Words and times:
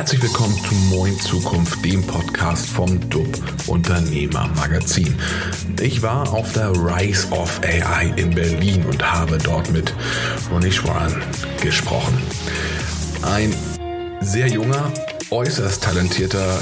Herzlich 0.00 0.22
willkommen 0.22 0.56
zu 0.66 0.74
Moin 0.96 1.20
Zukunft, 1.20 1.84
dem 1.84 2.02
Podcast 2.02 2.70
vom 2.70 3.10
DUB 3.10 3.38
Unternehmer 3.66 4.48
Magazin. 4.56 5.14
Ich 5.78 6.00
war 6.00 6.32
auf 6.32 6.54
der 6.54 6.70
Rise 6.70 7.30
of 7.32 7.60
AI 7.62 8.14
in 8.16 8.30
Berlin 8.30 8.82
und 8.86 9.12
habe 9.12 9.36
dort 9.36 9.70
mit 9.70 9.92
Monishwaran 10.50 11.22
gesprochen. 11.60 12.16
Ein 13.20 13.54
sehr 14.22 14.48
junger, 14.48 14.90
äußerst 15.28 15.84
talentierter 15.84 16.58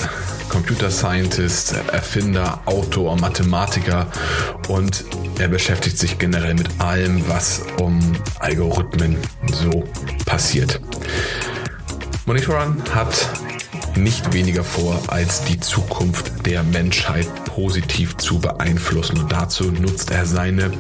Computer 0.49 0.91
Scientist, 0.91 1.77
Erfinder, 1.93 2.61
Autor, 2.65 3.15
Mathematiker 3.21 4.09
und 4.67 5.05
er 5.39 5.47
beschäftigt 5.47 5.97
sich 5.97 6.19
generell 6.19 6.55
mit 6.55 6.69
allem, 6.81 7.23
was 7.29 7.63
um 7.81 8.01
Algorithmen 8.41 9.17
so 9.53 9.85
passiert. 10.27 10.81
Monitoran 12.29 12.83
hat 12.95 13.27
nicht 13.97 14.35
weniger 14.35 14.63
vor, 14.63 15.01
als 15.07 15.45
die 15.45 15.59
Zukunft 15.59 16.45
der 16.45 16.63
Menschheit 16.63 17.27
positiv 17.47 18.19
zu 18.19 18.39
beeinflussen. 18.39 19.19
Und 19.19 19.33
dazu 19.33 19.73
nutzt 19.73 20.11
er 20.11 20.27
seine 20.27 20.71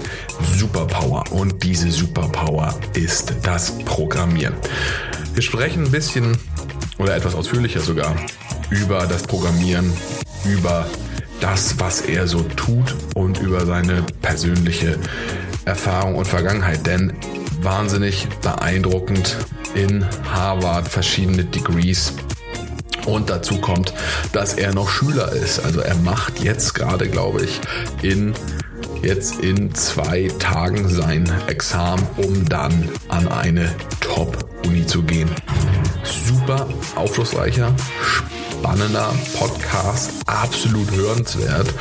Superpower. 0.58 1.24
Und 1.30 1.62
diese 1.62 1.90
Superpower 1.90 2.78
ist 2.92 3.32
das 3.44 3.78
Programmieren. 3.78 4.56
Wir 5.32 5.42
sprechen 5.42 5.84
ein 5.84 5.90
bisschen 5.90 6.36
oder 6.98 7.16
etwas 7.16 7.34
ausführlicher 7.34 7.80
sogar 7.80 8.14
über 8.68 9.06
das 9.06 9.22
Programmieren, 9.22 9.90
über 10.44 10.84
das, 11.40 11.80
was 11.80 12.02
er 12.02 12.28
so 12.28 12.42
tut 12.42 12.94
und 13.14 13.38
über 13.38 13.64
seine 13.64 14.02
persönliche 14.20 14.98
Erfahrung 15.64 16.16
und 16.16 16.26
Vergangenheit. 16.26 16.86
Denn 16.86 17.14
wahnsinnig 17.62 18.28
beeindruckend 18.42 19.38
in 19.74 20.06
Harvard 20.32 20.88
verschiedene 20.88 21.44
Degrees. 21.44 22.14
Und 23.06 23.30
dazu 23.30 23.58
kommt, 23.60 23.94
dass 24.32 24.54
er 24.54 24.74
noch 24.74 24.90
Schüler 24.90 25.32
ist. 25.32 25.60
Also 25.64 25.80
er 25.80 25.94
macht 25.96 26.40
jetzt 26.40 26.74
gerade, 26.74 27.08
glaube 27.08 27.42
ich, 27.44 27.60
in 28.02 28.34
jetzt 29.02 29.40
in 29.40 29.74
zwei 29.74 30.28
Tagen 30.38 30.88
sein 30.88 31.30
Examen, 31.46 32.06
um 32.16 32.48
dann 32.48 32.88
an 33.08 33.28
eine 33.28 33.74
Top-Uni 34.00 34.86
zu 34.86 35.02
gehen. 35.02 35.30
Super 36.02 36.68
aufschlussreicher, 36.96 37.74
spannender 38.02 39.14
Podcast, 39.38 40.10
absolut 40.26 40.90
hörenswert. 40.92 41.72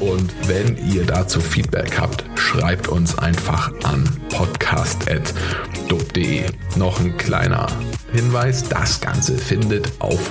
Und 0.00 0.34
wenn 0.46 0.76
ihr 0.88 1.04
dazu 1.06 1.40
Feedback 1.40 1.98
habt, 1.98 2.24
schreibt 2.38 2.88
uns 2.88 3.16
einfach 3.18 3.72
an 3.84 4.04
podcast.dub.de. 4.30 6.44
Noch 6.76 7.00
ein 7.00 7.16
kleiner 7.16 7.68
Hinweis, 8.12 8.68
das 8.68 9.00
Ganze 9.00 9.38
findet 9.38 9.90
auf 10.00 10.30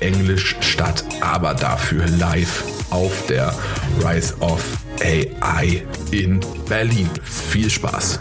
Englisch 0.00 0.56
statt, 0.60 1.04
aber 1.20 1.54
dafür 1.54 2.06
live 2.06 2.64
auf 2.90 3.26
der 3.26 3.54
Rise 4.02 4.34
of 4.40 4.64
AI 5.02 5.82
in 6.10 6.40
Berlin. 6.68 7.10
Viel 7.22 7.68
Spaß! 7.68 8.20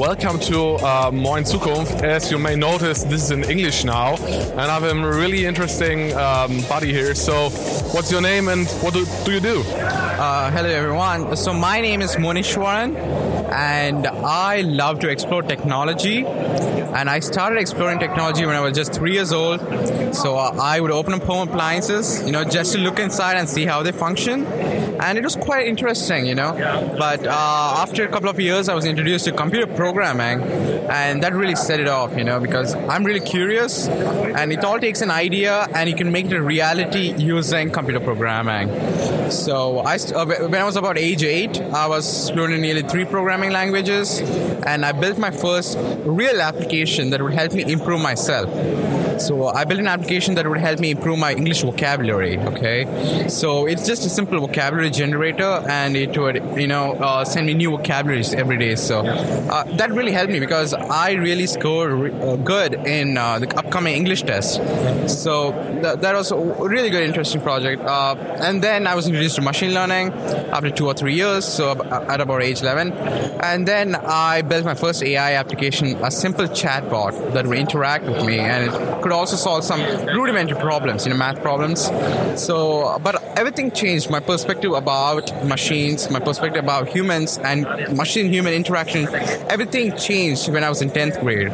Welcome 0.00 0.40
to 0.48 0.76
uh, 0.76 1.10
Moin 1.12 1.44
Zukunft. 1.44 2.02
As 2.02 2.30
you 2.30 2.38
may 2.38 2.56
notice, 2.56 3.04
this 3.04 3.24
is 3.24 3.30
in 3.32 3.44
English 3.44 3.84
now, 3.84 4.16
and 4.16 4.58
I 4.58 4.80
have 4.80 4.84
a 4.84 4.94
really 4.94 5.44
interesting 5.44 6.16
um, 6.16 6.62
buddy 6.70 6.90
here. 6.90 7.14
So, 7.14 7.50
what's 7.92 8.10
your 8.10 8.22
name 8.22 8.48
and 8.48 8.66
what 8.80 8.94
do, 8.94 9.04
do 9.26 9.32
you 9.32 9.40
do? 9.40 9.60
Uh, 9.60 10.50
hello, 10.52 10.70
everyone. 10.70 11.36
So, 11.36 11.52
my 11.52 11.82
name 11.82 12.00
is 12.00 12.16
Monishwaran, 12.16 12.96
and 13.52 14.06
I 14.06 14.62
love 14.62 15.00
to 15.00 15.10
explore 15.10 15.42
technology. 15.42 16.24
And 16.94 17.08
I 17.08 17.20
started 17.20 17.58
exploring 17.58 17.98
technology 17.98 18.44
when 18.46 18.56
I 18.56 18.60
was 18.60 18.74
just 18.74 18.92
three 18.92 19.12
years 19.12 19.32
old. 19.32 19.60
So, 20.14 20.36
uh, 20.36 20.56
I 20.60 20.80
would 20.80 20.90
open 20.90 21.12
up 21.14 21.22
home 21.22 21.48
appliances, 21.48 22.22
you 22.24 22.32
know, 22.32 22.44
just 22.44 22.72
to 22.74 22.78
look 22.78 22.98
inside 22.98 23.36
and 23.36 23.48
see 23.48 23.64
how 23.64 23.82
they 23.82 23.92
function. 23.92 24.46
And 24.46 25.16
it 25.16 25.24
was 25.24 25.36
quite 25.36 25.66
interesting, 25.66 26.26
you 26.26 26.34
know. 26.34 26.52
But 26.98 27.26
uh, 27.26 27.74
after 27.78 28.04
a 28.04 28.08
couple 28.08 28.28
of 28.28 28.38
years, 28.38 28.68
I 28.68 28.74
was 28.74 28.84
introduced 28.84 29.24
to 29.26 29.32
computer 29.32 29.66
programming, 29.66 30.42
and 30.90 31.22
that 31.22 31.32
really 31.32 31.54
set 31.54 31.80
it 31.80 31.88
off, 31.88 32.16
you 32.16 32.24
know, 32.24 32.38
because 32.38 32.74
I'm 32.74 33.04
really 33.04 33.20
curious, 33.20 33.88
and 33.88 34.52
it 34.52 34.62
all 34.62 34.78
takes 34.78 35.00
an 35.00 35.10
idea, 35.10 35.68
and 35.74 35.88
you 35.88 35.96
can 35.96 36.12
make 36.12 36.26
it 36.26 36.32
a 36.32 36.42
reality 36.42 37.14
using 37.16 37.70
computer 37.70 38.00
programming. 38.00 38.68
So 39.30 39.78
I, 39.78 39.96
uh, 39.96 40.26
when 40.26 40.56
I 40.56 40.64
was 40.64 40.76
about 40.76 40.98
age 40.98 41.22
eight, 41.22 41.60
I 41.60 41.86
was 41.86 42.28
in 42.30 42.60
nearly 42.60 42.82
three 42.82 43.04
programming 43.04 43.52
languages, 43.52 44.20
and 44.66 44.84
I 44.84 44.92
built 44.92 45.18
my 45.18 45.30
first 45.30 45.78
real 46.04 46.42
application 46.42 46.79
that 47.10 47.22
would 47.22 47.34
help 47.34 47.52
me 47.52 47.64
improve 47.70 48.00
myself. 48.00 48.48
So 49.20 49.48
I 49.48 49.64
built 49.64 49.80
an 49.80 49.86
application 49.86 50.34
that 50.36 50.48
would 50.48 50.58
help 50.58 50.80
me 50.80 50.90
improve 50.90 51.18
my 51.18 51.32
English 51.32 51.62
vocabulary. 51.62 52.38
Okay, 52.38 53.28
so 53.28 53.66
it's 53.66 53.86
just 53.86 54.06
a 54.06 54.08
simple 54.08 54.40
vocabulary 54.40 54.90
generator, 54.90 55.62
and 55.68 55.96
it 55.96 56.16
would 56.16 56.36
you 56.56 56.66
know 56.66 56.94
uh, 56.94 57.24
send 57.24 57.46
me 57.46 57.54
new 57.54 57.70
vocabularies 57.70 58.32
every 58.34 58.56
day. 58.56 58.74
So 58.76 59.00
uh, 59.00 59.64
that 59.76 59.90
really 59.92 60.12
helped 60.12 60.32
me 60.32 60.40
because 60.40 60.72
I 60.74 61.12
really 61.12 61.46
scored 61.46 61.92
re- 61.92 62.10
uh, 62.12 62.36
good 62.36 62.74
in 62.74 63.18
uh, 63.18 63.38
the 63.38 63.48
upcoming 63.58 63.94
English 63.94 64.22
test. 64.22 64.54
So 65.08 65.52
th- 65.82 65.98
that 66.00 66.14
was 66.14 66.30
a 66.30 66.36
really 66.36 66.90
good, 66.90 67.02
interesting 67.02 67.40
project. 67.40 67.82
Uh, 67.82 68.14
and 68.40 68.62
then 68.62 68.86
I 68.86 68.94
was 68.94 69.06
introduced 69.06 69.36
to 69.36 69.42
machine 69.42 69.74
learning 69.74 70.12
after 70.52 70.70
two 70.70 70.86
or 70.86 70.94
three 70.94 71.14
years, 71.14 71.44
so 71.44 71.72
at 71.90 72.20
about 72.20 72.42
age 72.42 72.62
11. 72.62 72.92
And 73.42 73.66
then 73.66 73.94
I 73.94 74.42
built 74.42 74.64
my 74.64 74.74
first 74.74 75.02
AI 75.02 75.34
application, 75.34 75.96
a 76.02 76.10
simple 76.10 76.46
chatbot 76.46 77.32
that 77.34 77.46
would 77.46 77.58
interact 77.58 78.04
with 78.06 78.24
me, 78.24 78.38
and 78.38 78.72
it 78.72 79.02
could 79.02 79.09
also 79.12 79.36
solve 79.36 79.64
some 79.64 79.80
rudimentary 80.06 80.58
problems, 80.58 81.06
you 81.06 81.12
know, 81.12 81.18
math 81.18 81.40
problems. 81.42 81.90
So, 82.40 82.98
but 83.02 83.22
everything 83.38 83.70
changed. 83.70 84.10
My 84.10 84.20
perspective 84.20 84.72
about 84.72 85.44
machines, 85.44 86.10
my 86.10 86.20
perspective 86.20 86.62
about 86.62 86.88
humans 86.88 87.38
and 87.38 87.62
machine-human 87.96 88.52
interaction, 88.52 89.08
everything 89.48 89.96
changed 89.96 90.52
when 90.52 90.64
I 90.64 90.68
was 90.68 90.82
in 90.82 90.90
10th 90.90 91.20
grade. 91.20 91.50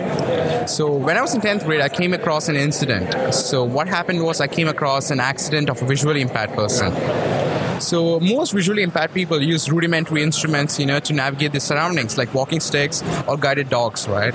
So 0.68 0.92
when 0.92 1.16
I 1.16 1.22
was 1.22 1.34
in 1.34 1.40
10th 1.40 1.64
grade, 1.64 1.80
I 1.80 1.88
came 1.88 2.12
across 2.12 2.48
an 2.48 2.56
incident. 2.56 3.34
So 3.34 3.64
what 3.64 3.88
happened 3.88 4.22
was 4.22 4.40
I 4.40 4.46
came 4.46 4.68
across 4.68 5.10
an 5.10 5.20
accident 5.20 5.70
of 5.70 5.80
a 5.82 5.86
visually 5.86 6.20
impaired 6.20 6.50
person. 6.50 6.92
So 7.80 8.18
most 8.20 8.52
visually 8.52 8.82
impaired 8.82 9.12
people 9.12 9.42
use 9.42 9.70
rudimentary 9.70 10.22
instruments, 10.22 10.78
you 10.78 10.86
know, 10.86 10.98
to 11.00 11.12
navigate 11.12 11.52
their 11.52 11.60
surroundings, 11.60 12.16
like 12.16 12.32
walking 12.32 12.60
sticks 12.60 13.02
or 13.28 13.36
guided 13.36 13.68
dogs, 13.68 14.08
right? 14.08 14.34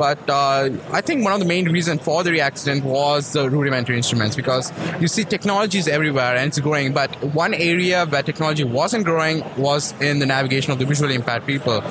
But 0.00 0.30
uh, 0.30 0.70
I 0.92 1.02
think 1.02 1.24
one 1.24 1.34
of 1.34 1.40
the 1.40 1.44
main 1.44 1.68
reasons 1.68 2.00
for 2.00 2.24
the 2.24 2.40
accident 2.40 2.86
was 2.86 3.34
the 3.34 3.50
rudimentary 3.50 3.98
instruments, 3.98 4.34
because 4.34 4.72
you 4.98 5.08
see 5.08 5.24
technology 5.24 5.76
is 5.76 5.88
everywhere 5.88 6.36
and 6.36 6.48
it's 6.48 6.58
growing. 6.58 6.94
But 6.94 7.10
one 7.34 7.52
area 7.52 8.06
where 8.06 8.22
technology 8.22 8.64
wasn't 8.64 9.04
growing 9.04 9.44
was 9.58 9.92
in 10.00 10.18
the 10.18 10.24
navigation 10.24 10.72
of 10.72 10.78
the 10.78 10.86
visually 10.86 11.16
impaired 11.16 11.44
people. 11.44 11.82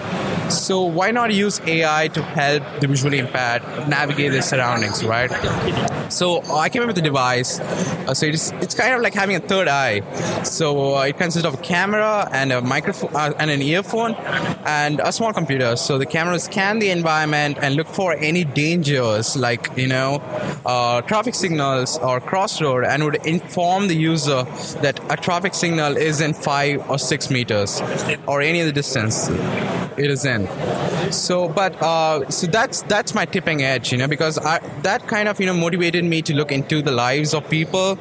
So 0.50 0.84
why 0.84 1.12
not 1.12 1.34
use 1.34 1.62
AI 1.62 2.08
to 2.10 2.22
help 2.22 2.64
the 2.80 2.88
visually 2.88 3.20
impaired 3.20 3.62
navigate 3.88 4.32
their 4.32 4.42
surroundings, 4.42 5.04
right? 5.04 5.30
So 6.12 6.42
I 6.52 6.70
came 6.70 6.82
up 6.82 6.88
with 6.88 6.98
a 6.98 7.02
device. 7.02 7.60
Uh, 7.60 8.14
so 8.14 8.26
it's 8.26 8.52
it's 8.54 8.74
kind 8.74 8.96
of 8.96 9.02
like 9.02 9.14
having 9.14 9.36
a 9.36 9.40
third 9.40 9.68
eye. 9.68 10.02
So 10.44 10.98
uh, 10.98 11.04
it 11.04 11.18
consists 11.18 11.46
of 11.46 11.54
a 11.54 11.58
camera 11.58 12.28
and 12.32 12.52
a 12.52 12.62
microphone 12.62 13.16
uh, 13.16 13.34
and 13.38 13.52
an 13.52 13.62
earphone 13.62 14.16
and 14.66 15.00
a 15.02 15.12
small 15.12 15.34
computer. 15.34 15.76
So 15.76 15.98
the 15.98 16.08
camera 16.08 16.40
scan 16.40 16.80
the 16.80 16.90
environment 16.90 17.60
and 17.62 17.76
look 17.76 17.88
for 17.88 18.14
any 18.14 18.44
dangers 18.44 19.38
like 19.38 19.70
you 19.78 19.88
know 19.88 20.16
uh, 20.66 21.02
traffic 21.02 21.36
signals 21.36 21.98
or 22.00 22.20
crossroad 22.20 22.86
and 22.86 23.04
would 23.04 23.24
inform 23.26 23.88
the 23.88 23.96
user 23.96 24.44
that 24.82 25.00
a 25.12 25.16
traffic 25.16 25.54
signal 25.54 25.96
is 25.96 26.22
in 26.22 26.34
five 26.34 26.90
or 26.90 26.98
six 26.98 27.30
meters 27.30 27.82
or 28.28 28.42
any 28.42 28.62
other 28.62 28.72
distance 28.72 29.30
it 30.00 30.10
is 30.10 30.26
in. 30.26 30.39
So, 31.12 31.50
but 31.50 31.82
uh, 31.82 32.30
so 32.30 32.48
that's 32.48 32.82
that's 32.84 33.14
my 33.14 33.26
tipping 33.26 33.64
edge, 33.64 33.92
you 33.92 33.98
know, 33.98 34.08
because 34.08 34.38
I, 34.38 34.60
that 34.84 35.08
kind 35.08 35.28
of 35.28 35.40
you 35.40 35.46
know 35.46 35.54
motivated 35.54 36.04
me 36.04 36.22
to 36.24 36.34
look 36.34 36.52
into 36.52 36.82
the 36.82 36.92
lives 36.92 37.34
of 37.34 37.50
people, 37.50 37.98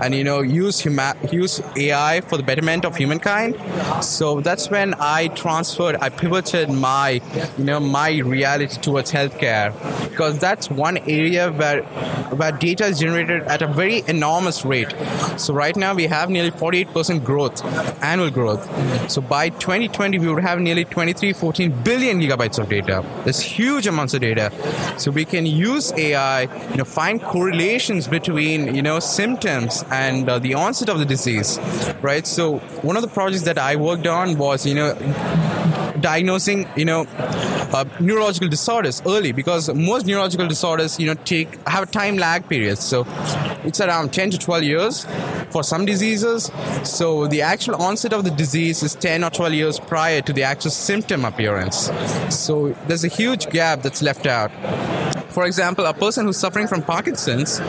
and 0.00 0.14
you 0.14 0.24
know 0.24 0.40
use 0.40 0.82
huma- 0.82 1.32
use 1.32 1.60
AI 1.76 2.20
for 2.20 2.36
the 2.36 2.42
betterment 2.42 2.84
of 2.84 2.96
humankind. 2.96 3.56
So 4.02 4.40
that's 4.40 4.70
when 4.70 4.94
I 4.98 5.28
transferred, 5.28 5.96
I 6.00 6.08
pivoted 6.10 6.70
my 6.70 7.20
you 7.58 7.64
know 7.64 7.80
my 7.80 8.18
reality 8.18 8.80
towards 8.80 9.12
healthcare, 9.12 9.72
because 10.10 10.38
that's 10.38 10.70
one 10.70 10.98
area 10.98 11.50
where 11.50 11.82
where 12.32 12.52
data 12.52 12.86
is 12.86 12.98
generated 12.98 13.42
at 13.42 13.62
a 13.62 13.66
very 13.66 14.02
enormous 14.08 14.64
rate. 14.64 14.94
So 15.36 15.54
right 15.54 15.76
now 15.76 15.94
we 15.94 16.06
have 16.06 16.30
nearly 16.30 16.50
48% 16.50 17.24
growth, 17.24 17.64
annual 18.02 18.30
growth. 18.30 18.62
So 19.10 19.20
by 19.20 19.50
2020 19.50 20.18
we 20.18 20.28
would 20.28 20.42
have 20.42 20.58
nearly 20.60 20.84
23, 20.84 21.32
14 21.32 21.71
billion 21.72 22.20
gigabytes 22.20 22.58
of 22.58 22.68
data. 22.68 23.04
There's 23.24 23.40
huge 23.40 23.86
amounts 23.86 24.14
of 24.14 24.20
data. 24.20 24.50
So 24.98 25.10
we 25.10 25.24
can 25.24 25.46
use 25.46 25.92
AI, 25.92 26.42
you 26.70 26.76
know, 26.76 26.84
find 26.84 27.20
correlations 27.22 28.08
between, 28.08 28.74
you 28.74 28.82
know, 28.82 29.00
symptoms 29.00 29.84
and 29.90 30.28
uh, 30.28 30.38
the 30.38 30.54
onset 30.54 30.88
of 30.88 30.98
the 30.98 31.04
disease, 31.04 31.58
right? 32.00 32.26
So 32.26 32.58
one 32.82 32.96
of 32.96 33.02
the 33.02 33.08
projects 33.08 33.44
that 33.44 33.58
I 33.58 33.76
worked 33.76 34.06
on 34.06 34.38
was, 34.38 34.66
you 34.66 34.74
know, 34.74 34.94
diagnosing, 36.00 36.68
you 36.76 36.84
know, 36.84 37.06
uh, 37.72 37.84
neurological 38.00 38.48
disorders 38.48 39.02
early 39.06 39.32
because 39.32 39.72
most 39.74 40.06
neurological 40.06 40.46
disorders, 40.46 40.98
you 41.00 41.06
know, 41.06 41.14
take 41.14 41.66
have 41.68 41.84
a 41.84 41.86
time 41.86 42.18
lag 42.18 42.48
period. 42.48 42.78
So 42.78 43.04
it's 43.64 43.80
around 43.80 44.12
10 44.12 44.30
to 44.30 44.38
12 44.38 44.62
years 44.64 45.06
for 45.50 45.62
some 45.62 45.84
diseases. 45.84 46.50
So 46.84 47.26
the 47.26 47.42
actual 47.42 47.76
onset 47.76 48.12
of 48.12 48.24
the 48.24 48.30
disease 48.30 48.82
is 48.82 48.94
10 48.94 49.24
or 49.24 49.30
12 49.30 49.54
years 49.54 49.80
prior 49.80 50.20
to 50.22 50.32
the 50.32 50.42
actual 50.42 50.70
symptom 50.70 51.24
appearance. 51.24 51.90
So 52.30 52.74
there's 52.86 53.04
a 53.04 53.08
huge 53.08 53.50
gap 53.50 53.82
that's 53.82 54.02
left 54.02 54.26
out. 54.26 54.50
For 55.32 55.46
example, 55.46 55.86
a 55.86 55.94
person 55.94 56.26
who's 56.26 56.36
suffering 56.36 56.66
from 56.66 56.82
Parkinson's, 56.82 57.60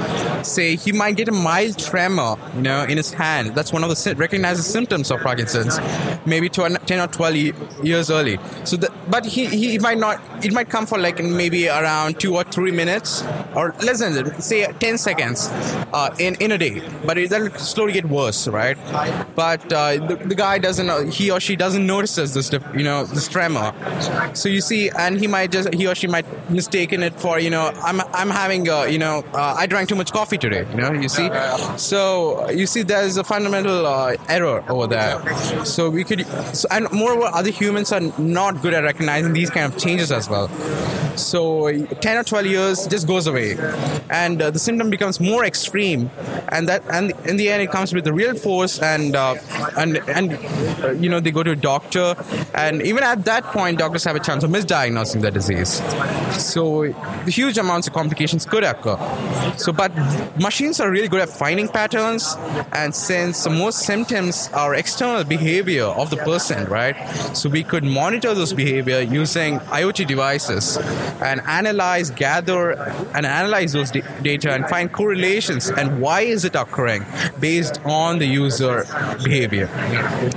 say 0.48 0.76
he 0.76 0.92
might 0.92 1.16
get 1.16 1.28
a 1.30 1.32
mild 1.32 1.78
tremor, 1.80 2.36
you 2.56 2.62
know, 2.62 2.84
in 2.84 2.98
his 2.98 3.14
hand. 3.14 3.56
That's 3.56 3.72
one 3.72 3.84
of 3.84 3.90
the 3.90 4.16
recognized 4.16 4.64
symptoms 4.64 5.12
of 5.12 5.22
Parkinson's, 5.22 5.80
maybe 6.26 6.50
10 6.50 6.78
or 7.00 7.08
12 7.08 7.36
years 7.86 8.10
early. 8.10 8.38
So, 8.66 8.78
the, 8.78 8.92
but 9.10 9.26
he, 9.26 9.46
he 9.46 9.80
might 9.80 9.98
not. 9.98 10.22
It 10.44 10.54
might 10.54 10.70
come 10.70 10.86
for 10.86 10.98
like 10.98 11.24
maybe 11.24 11.68
around 11.68 12.20
two 12.20 12.36
or 12.36 12.44
three 12.44 12.72
minutes, 12.72 13.24
or 13.56 13.74
less 13.84 14.00
than 14.00 14.42
say 14.42 14.72
10 14.72 14.98
seconds 14.98 15.48
uh, 15.94 16.14
in 16.20 16.36
in 16.36 16.52
a 16.52 16.58
day. 16.58 16.82
But 17.06 17.18
it'll 17.18 17.50
slowly 17.52 17.94
get 17.94 18.06
worse, 18.06 18.48
right? 18.48 18.78
But 19.36 19.72
uh, 19.72 20.06
the, 20.08 20.16
the 20.16 20.36
guy 20.36 20.58
doesn't, 20.58 21.14
he 21.14 21.32
or 21.32 21.40
she 21.40 21.56
doesn't 21.56 21.86
notice 21.86 22.16
this, 22.16 22.52
you 22.76 22.84
know, 22.84 23.06
this 23.06 23.28
tremor. 23.28 23.74
So 24.34 24.50
you 24.50 24.62
see, 24.62 24.90
and 24.90 25.20
he 25.20 25.28
might 25.28 25.52
just, 25.52 25.74
he 25.74 25.88
or 25.88 25.96
she 25.96 26.08
might 26.08 26.26
mistaken 26.50 27.04
it 27.04 27.20
for, 27.20 27.40
you 27.40 27.50
know, 27.50 27.53
I'm 27.62 28.02
I'm 28.14 28.30
having 28.30 28.68
a, 28.68 28.88
you 28.88 28.98
know 29.00 29.24
uh, 29.34 29.56
I 29.58 29.66
drank 29.68 29.90
too 29.90 29.96
much 29.96 30.12
coffee 30.12 30.38
today. 30.38 30.66
You 30.72 30.78
know, 30.78 30.92
you 30.94 31.10
see. 31.10 31.30
So 31.78 32.50
you 32.50 32.68
see, 32.68 32.84
there's 32.84 33.18
a 33.18 33.24
fundamental 33.24 33.86
uh, 33.86 34.16
error 34.30 34.64
over 34.70 34.88
there. 34.88 35.66
So 35.66 35.90
we 35.90 36.04
could, 36.04 36.26
so, 36.56 36.68
and 36.72 36.92
moreover, 36.92 37.26
other 37.34 37.50
humans 37.50 37.92
are 37.92 38.02
not 38.18 38.62
good 38.62 38.74
at 38.74 38.84
recognizing 38.84 39.34
these 39.34 39.50
kind 39.50 39.74
of 39.74 39.80
changes 39.80 40.12
as 40.12 40.30
well. 40.30 40.50
So 41.16 41.72
10 41.72 42.18
or 42.18 42.24
12 42.24 42.46
years 42.46 42.88
just 42.88 43.08
goes 43.08 43.28
away, 43.28 43.58
and 44.10 44.42
uh, 44.42 44.50
the 44.52 44.60
symptom 44.60 44.90
becomes 44.90 45.20
more 45.20 45.46
extreme, 45.46 46.10
and 46.50 46.68
that 46.68 46.84
and 46.92 47.14
in 47.26 47.38
the 47.38 47.50
end 47.50 47.62
it 47.62 47.72
comes 47.72 47.94
with 47.94 48.04
the 48.04 48.14
real 48.14 48.36
force, 48.36 48.80
and 48.80 49.16
uh, 49.16 49.36
and 49.78 49.98
and 50.10 50.34
uh, 50.84 50.92
you 50.92 51.10
know 51.10 51.20
they 51.20 51.32
go 51.32 51.44
to 51.44 51.52
a 51.52 51.56
doctor, 51.56 52.16
and 52.54 52.82
even 52.82 53.04
at 53.04 53.26
that 53.26 53.44
point, 53.46 53.80
doctors 53.80 54.04
have 54.06 54.16
a 54.16 54.20
chance 54.20 54.44
of 54.44 54.50
misdiagnosing 54.50 55.22
the 55.22 55.32
disease. 55.32 55.82
So 56.42 56.88
the 57.26 57.32
huge 57.32 57.58
amounts 57.58 57.88
of 57.88 57.94
complications 57.94 58.46
could 58.46 58.64
occur. 58.64 58.98
So, 59.58 59.72
but 59.72 59.92
machines 60.40 60.80
are 60.80 60.90
really 60.90 61.08
good 61.08 61.22
at 61.22 61.30
finding 61.30 61.68
patterns, 61.68 62.36
and 62.72 62.94
since 62.96 63.48
most 63.48 63.80
symptoms 63.80 64.50
are 64.54 64.74
external 64.74 65.24
behavior 65.24 65.86
of 65.86 66.10
the 66.10 66.18
person, 66.18 66.68
right? 66.68 66.96
So 67.36 67.50
we 67.50 67.64
could 67.64 67.84
monitor 67.84 68.34
those 68.34 68.54
behavior 68.54 69.02
using 69.02 69.60
IoT 69.60 70.08
devices 70.08 70.78
and 71.22 71.42
analyze, 71.42 72.12
gather, 72.12 72.72
and 73.14 73.26
analyze 73.26 73.74
those 73.74 73.92
data 73.92 74.52
and 74.52 74.68
find 74.68 74.92
correlations 74.92 75.70
and 75.70 76.02
why 76.02 76.22
is 76.22 76.46
it 76.46 76.56
occurring 76.56 77.06
based 77.40 77.80
on 77.86 78.20
the 78.20 78.26
user 78.26 78.86
behavior. 79.24 79.68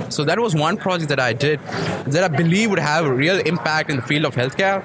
So 0.09 0.23
that 0.25 0.39
was 0.39 0.55
one 0.55 0.77
project 0.77 1.09
that 1.09 1.19
I 1.19 1.33
did 1.33 1.59
that 2.07 2.23
I 2.23 2.27
believe 2.27 2.69
would 2.69 2.79
have 2.79 3.05
a 3.05 3.13
real 3.13 3.39
impact 3.39 3.89
in 3.89 3.97
the 3.97 4.01
field 4.01 4.25
of 4.25 4.35
healthcare. 4.35 4.83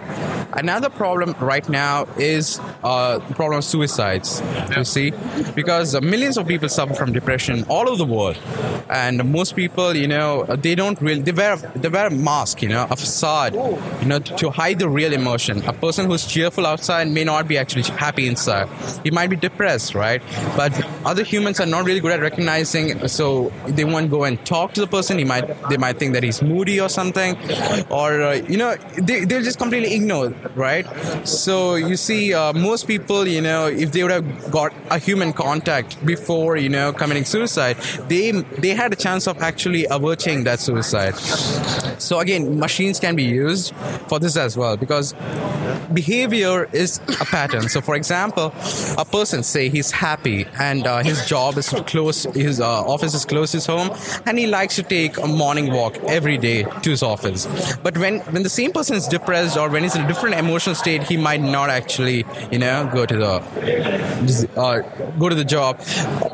Another 0.55 0.91
problem 0.91 1.35
right 1.41 1.67
now 1.69 2.07
is 2.19 2.61
uh, 2.85 3.19
the 3.19 3.35
problem 3.35 3.59
of 3.59 3.65
suicides. 3.65 4.41
Yeah. 4.41 4.79
You 4.79 4.85
see, 4.85 5.13
because 5.55 5.99
millions 6.01 6.37
of 6.37 6.47
people 6.47 6.69
suffer 6.69 6.95
from 6.95 7.13
depression 7.13 7.65
all 7.69 7.89
over 7.89 7.97
the 7.97 8.05
world, 8.05 8.39
and 8.91 9.25
most 9.31 9.57
people, 9.57 9.97
you 9.97 10.09
know, 10.09 10.45
they 10.45 10.75
don't 10.75 11.01
really 11.01 11.23
they 11.23 11.33
wear 11.33 11.57
they 11.57 11.89
wear 11.89 12.09
a 12.09 12.11
mask, 12.11 12.63
you 12.63 12.69
know, 12.69 12.87
a 12.91 12.97
facade, 12.97 13.55
you 13.55 14.07
know, 14.07 14.19
to, 14.19 14.37
to 14.37 14.51
hide 14.51 14.79
the 14.79 14.89
real 14.89 15.13
emotion. 15.13 15.63
A 15.67 15.73
person 15.73 16.07
who's 16.07 16.27
cheerful 16.27 16.67
outside 16.67 17.09
may 17.09 17.25
not 17.25 17.49
be 17.49 17.57
actually 17.57 17.83
happy 17.83 18.27
inside. 18.27 18.69
He 19.05 19.11
might 19.11 19.31
be 19.31 19.37
depressed, 19.37 19.95
right? 19.95 20.23
But 20.57 20.73
other 21.05 21.25
humans 21.25 21.61
are 21.61 21.67
not 21.67 21.85
really 21.85 22.01
good 22.01 22.13
at 22.13 22.21
recognizing, 22.21 23.09
so 23.09 23.53
they 23.67 23.85
won't 23.85 24.11
go 24.11 24.25
and 24.25 24.45
talk 24.45 24.75
to 24.75 24.81
the 24.81 24.87
person. 24.87 25.19
He 25.19 25.25
might 25.25 25.47
they 25.71 25.77
might 25.77 25.99
think 25.99 26.13
that 26.15 26.23
he's 26.23 26.43
moody 26.43 26.81
or 26.81 26.89
something, 26.89 27.37
or 27.91 28.21
uh, 28.23 28.35
you 28.35 28.57
know, 28.57 28.77
they 28.97 29.25
they'll 29.25 29.43
just 29.43 29.59
completely 29.59 29.95
ignore 29.95 30.35
right? 30.55 30.87
So 31.27 31.75
you 31.75 31.97
see, 31.97 32.35
uh, 32.35 32.53
most 32.53 32.87
people, 32.87 33.27
you 33.27 33.41
know, 33.41 33.67
if 33.67 33.93
they 33.93 34.03
would 34.03 34.13
have 34.13 34.51
got 34.51 34.73
a 34.91 34.99
human 34.99 35.33
contact 35.33 36.05
before, 36.05 36.57
you 36.57 36.69
know, 36.69 36.93
committing 36.93 37.25
suicide, 37.25 37.77
they 38.09 38.31
they 38.33 38.71
had 38.71 38.93
a 38.93 38.97
chance 38.97 39.27
of 39.27 39.39
actually 39.43 39.87
averting 39.91 40.45
that 40.45 40.61
suicide. 40.61 41.17
So 42.01 42.21
again, 42.21 42.59
machines 42.59 43.01
can 43.01 43.17
be 43.17 43.25
used 43.25 43.75
for 44.09 44.19
this 44.19 44.37
as 44.37 44.57
well 44.57 44.77
because 44.77 45.15
behavior 45.93 46.69
is 46.73 47.01
a 47.21 47.25
pattern. 47.25 47.69
So, 47.69 47.81
for 47.81 47.95
example, 47.95 48.53
a 48.99 49.05
person 49.05 49.43
say 49.43 49.69
he's 49.69 49.91
happy 49.91 50.47
and 50.59 50.87
uh, 50.87 51.03
his 51.03 51.27
job 51.27 51.59
is 51.59 51.69
close, 51.69 52.25
his 52.35 52.61
uh, 52.61 52.67
office 52.67 53.15
is 53.15 53.25
close 53.25 53.53
to 53.53 53.59
his 53.59 53.67
home, 53.67 53.91
and 54.27 54.39
he 54.39 54.47
likes 54.47 54.77
to 54.77 54.83
take 54.83 55.19
a 55.19 55.27
morning 55.27 55.73
walk 55.73 55.97
every 56.09 56.39
day 56.39 56.65
to 56.65 56.91
his 56.91 57.03
office. 57.03 57.47
But 57.83 57.97
when 57.99 58.21
when 58.33 58.43
the 58.43 58.51
same 58.51 58.73
person 58.73 58.97
is 58.97 59.07
depressed 59.07 59.57
or 59.57 59.69
when 59.69 59.83
he's 59.83 59.97
in 59.97 60.03
a 60.03 60.09
different 60.09 60.32
emotional 60.33 60.75
state, 60.75 61.03
he 61.03 61.17
might 61.17 61.41
not 61.41 61.71
actually, 61.71 62.25
you 62.51 62.59
know, 62.59 62.89
go 62.93 63.07
to 63.07 63.17
the 63.17 64.51
uh, 64.57 64.81
go 65.19 65.29
to 65.29 65.35
the 65.35 65.45
job 65.45 65.81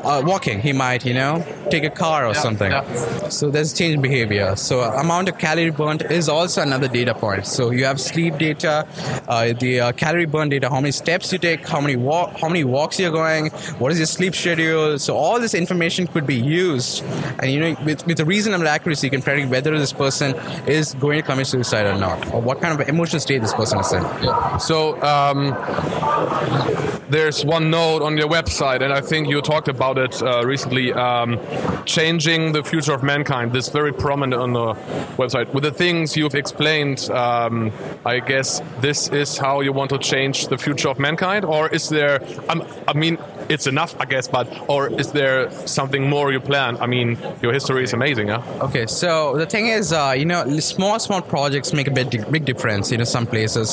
uh, 0.03 0.21
walking. 0.25 0.59
He 0.61 0.73
might, 0.73 1.05
you 1.05 1.13
know, 1.13 1.45
take 1.69 1.83
a 1.83 1.89
car 1.89 2.25
or 2.25 2.33
yeah, 2.33 2.41
something. 2.41 2.71
Yeah. 2.71 3.29
So 3.29 3.49
there's 3.49 3.73
change 3.73 3.95
in 3.95 4.01
behavior. 4.01 4.55
So 4.55 4.81
amount 4.81 5.29
of 5.29 5.37
calorie 5.37 5.71
burnt 5.71 6.01
is 6.03 6.29
also 6.29 6.61
another 6.61 6.87
data 6.87 7.13
point. 7.13 7.45
So 7.45 7.71
you 7.71 7.85
have 7.85 7.99
sleep 7.99 8.37
data, 8.37 8.87
uh, 9.27 9.53
the 9.53 9.79
uh, 9.79 9.91
calorie 9.93 10.25
burn 10.25 10.49
data, 10.49 10.69
how 10.69 10.79
many 10.79 10.91
steps 10.91 11.31
you 11.31 11.39
take, 11.39 11.67
how 11.67 11.81
many 11.81 11.95
walk, 11.95 12.39
how 12.39 12.47
many 12.47 12.63
walks 12.63 12.99
you're 12.99 13.11
going, 13.11 13.49
what 13.79 13.91
is 13.91 13.99
your 13.99 14.07
sleep 14.07 14.35
schedule. 14.35 14.99
So 14.99 15.15
all 15.15 15.39
this 15.39 15.53
information 15.53 16.07
could 16.07 16.25
be 16.25 16.35
used, 16.35 17.03
and 17.39 17.51
you 17.51 17.59
know, 17.59 17.75
with, 17.85 18.05
with 18.05 18.19
a 18.19 18.25
reasonable 18.25 18.67
accuracy, 18.67 19.07
you 19.07 19.11
can 19.11 19.21
predict 19.21 19.49
whether 19.49 19.77
this 19.77 19.93
person 19.93 20.35
is 20.67 20.93
going 20.95 21.21
to 21.21 21.25
commit 21.25 21.47
suicide 21.47 21.85
or 21.85 21.97
not, 21.97 22.33
or 22.33 22.41
what 22.41 22.61
kind 22.61 22.79
of 22.79 22.87
emotional 22.87 23.19
state 23.19 23.41
this 23.41 23.53
person 23.53 23.79
is 23.79 23.88
Yeah. 23.93 24.57
So 24.57 25.01
um, 25.01 25.55
there's 27.09 27.43
one 27.45 27.69
note 27.69 28.01
on 28.01 28.17
your 28.17 28.29
website, 28.29 28.81
and 28.81 28.93
I 28.93 29.01
think 29.01 29.29
you 29.29 29.41
talked 29.41 29.67
about 29.67 29.97
it 29.97 30.21
uh, 30.21 30.45
recently. 30.45 30.93
Um, 30.93 31.39
changing 31.89 32.51
the 32.51 32.63
future 32.63 32.93
of 32.93 33.03
mankind. 33.03 33.51
This 33.51 33.69
very 33.69 33.91
prominent 33.91 34.41
on 34.41 34.53
the 34.53 34.73
website 35.17 35.51
with 35.53 35.63
the 35.63 35.71
things 35.71 36.15
you've 36.15 36.35
explained. 36.35 37.09
Um, 37.09 37.71
I 38.05 38.19
guess 38.19 38.61
this 38.79 39.09
is 39.09 39.37
how 39.37 39.61
you 39.61 39.73
want 39.73 39.89
to 39.89 39.97
change 39.97 40.47
the 40.47 40.57
future 40.57 40.89
of 40.89 40.99
mankind, 40.99 41.45
or 41.45 41.67
is 41.69 41.89
there? 41.89 42.21
Um, 42.49 42.63
I 42.87 42.93
mean, 42.93 43.17
it's 43.49 43.67
enough, 43.67 43.99
I 43.99 44.05
guess. 44.05 44.27
But 44.27 44.47
or 44.69 44.89
is 45.01 45.11
there 45.11 45.51
something 45.67 46.07
more 46.09 46.31
you 46.31 46.39
plan? 46.39 46.77
I 46.77 46.87
mean, 46.87 47.17
your 47.41 47.53
history 47.53 47.83
is 47.83 47.93
amazing, 47.93 48.27
yeah. 48.27 48.43
Okay, 48.61 48.85
so 48.85 49.35
the 49.35 49.45
thing 49.45 49.67
is, 49.67 49.91
uh, 49.91 50.13
you 50.15 50.25
know, 50.25 50.59
small 50.59 50.99
small 50.99 51.21
projects 51.21 51.73
make 51.73 51.87
a 51.87 51.91
big 51.91 52.09
big 52.31 52.45
difference. 52.45 52.91
You 52.91 52.99
know, 52.99 53.03
some 53.03 53.25
places, 53.25 53.68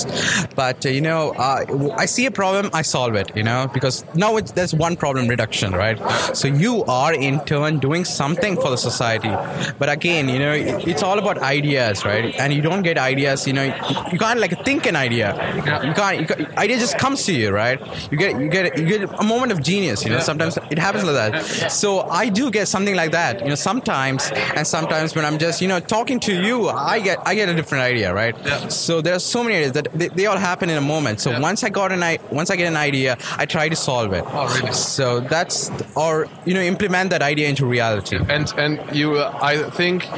but 0.55 0.85
uh, 0.85 0.89
you 0.89 1.01
know, 1.01 1.33
uh, 1.33 1.95
I 1.97 2.07
see 2.07 2.27
a 2.27 2.31
problem, 2.31 2.71
I 2.73 2.83
solve 2.83 3.15
it. 3.15 3.35
You 3.37 3.43
know, 3.43 3.69
because 3.73 4.05
now 4.15 4.37
it's, 4.37 4.53
there's 4.53 4.75
one 4.75 4.97
problem 4.97 5.29
reduction, 5.29 5.73
right? 5.73 5.99
So 6.37 6.49
you 6.49 6.85
are 6.85 7.15
in 7.15 7.41
turn 7.45 7.79
doing 7.79 8.05
something 8.05 8.57
for 8.57 8.71
the 8.71 8.77
society. 8.77 9.31
But 9.79 9.89
again, 9.89 10.29
you 10.29 10.39
know, 10.39 10.53
it's 10.53 11.03
all 11.03 11.19
about 11.19 11.39
ideas, 11.39 12.05
right? 12.05 12.35
And 12.39 12.53
you 12.53 12.63
don't 12.63 12.83
get 12.83 12.99
ideas. 12.99 13.47
You 13.47 13.53
know, 13.53 13.65
you 14.13 14.19
can't 14.19 14.41
like 14.41 14.65
think 14.65 14.87
an 14.87 14.97
idea. 14.97 15.35
You 15.57 15.63
can't. 15.63 16.21
You 16.21 16.27
can't 16.27 16.59
idea 16.59 16.79
just 16.79 16.99
comes 16.99 17.25
to 17.27 17.33
you, 17.33 17.51
right? 17.51 17.81
You 18.11 18.19
get 18.19 18.41
you 18.41 18.49
get 18.49 18.79
you 18.79 18.87
get 18.87 19.03
a 19.19 19.25
moment 19.25 19.53
of 19.53 19.63
genius. 19.63 20.05
You 20.05 20.11
know, 20.11 20.21
sometimes 20.21 20.59
it 20.71 20.79
happens 20.79 21.05
like 21.05 21.15
that. 21.15 21.71
So 21.71 22.01
I 22.03 22.29
do 22.29 22.51
get 22.51 22.69
something 22.69 22.95
like 22.95 23.13
that. 23.13 23.41
You 23.41 23.49
know, 23.49 23.55
sometimes 23.55 24.31
and 24.57 24.67
sometimes 24.67 25.15
when 25.15 25.25
I'm 25.25 25.39
just 25.39 25.61
you 25.61 25.69
know 25.69 25.81
talking 25.81 26.21
to 26.21 26.35
you, 26.35 26.69
I 26.69 27.01
get 27.01 27.19
I 27.27 27.35
get 27.35 27.49
a 27.49 27.55
different 27.55 27.83
idea, 27.83 28.13
right? 28.13 28.35
So 28.71 29.01
there 29.01 29.15
are 29.15 29.25
so 29.35 29.43
many 29.43 29.57
ideas 29.57 29.73
that 29.73 29.86
they, 29.95 30.09
they 30.09 30.27
all 30.27 30.37
happen 30.37 30.71
in 30.71 30.77
a 30.77 30.81
moment. 30.81 31.21
So 31.21 31.31
yeah. 31.31 31.41
once 31.41 31.65
I 31.65 31.69
got 31.69 31.93
an 31.93 32.03
I 32.03 32.19
once 32.31 32.51
I 32.51 32.57
get 32.57 32.69
an 32.69 32.77
idea, 32.77 33.17
I 33.37 33.47
try 33.47 33.69
to 33.69 33.77
solve 33.77 34.13
it. 34.13 34.25
Oh, 34.27 34.47
really? 34.61 34.73
So 34.73 35.21
that's 35.21 35.71
or 35.95 36.29
you 36.45 36.55
know 36.55 36.61
implement 36.61 37.11
that 37.11 37.23
idea 37.23 37.49
into 37.49 37.67
reality. 37.67 38.19
And 38.29 38.53
and 38.57 38.81
you, 38.95 39.17
uh, 39.17 39.39
I 39.43 39.71
think 39.71 40.09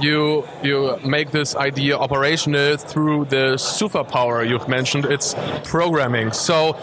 you 0.00 0.46
you 0.62 0.98
make 1.04 1.30
this 1.30 1.56
idea 1.56 1.96
operational 1.96 2.76
through 2.76 3.26
the 3.26 3.56
superpower 3.56 4.48
you've 4.48 4.68
mentioned. 4.68 5.04
It's 5.06 5.34
programming. 5.64 6.32
So 6.32 6.76